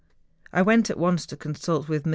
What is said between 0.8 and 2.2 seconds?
at once to consult with MM.